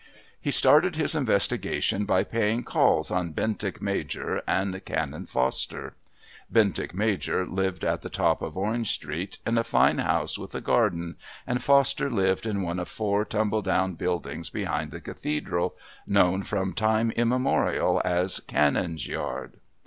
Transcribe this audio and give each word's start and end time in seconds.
He 0.41 0.49
started 0.49 0.95
his 0.95 1.13
investigations 1.13 2.07
by 2.07 2.23
paying 2.23 2.63
calls 2.63 3.11
on 3.11 3.33
Bentinck 3.33 3.83
Major 3.83 4.41
and 4.47 4.83
Canon 4.83 5.27
Foster. 5.27 5.93
Bentinck 6.51 6.95
Major 6.95 7.45
lived 7.45 7.85
at 7.85 8.01
the 8.01 8.09
top 8.09 8.41
of 8.41 8.57
Orange 8.57 8.89
Street, 8.89 9.37
in 9.45 9.59
a 9.59 9.63
fine 9.63 9.99
house 9.99 10.39
with 10.39 10.55
a 10.55 10.59
garden, 10.59 11.17
and 11.45 11.61
Foster 11.61 12.09
lived 12.09 12.47
in 12.47 12.63
one 12.63 12.79
of 12.79 12.87
four 12.89 13.23
tumble 13.25 13.61
down 13.61 13.93
buildings 13.93 14.49
behind 14.49 14.89
the 14.89 15.01
Cathedral, 15.01 15.75
known 16.07 16.41
from 16.41 16.73
time 16.73 17.11
immemorial 17.11 18.01
as 18.03 18.39
Canon's 18.39 19.05
Yard. 19.05 19.59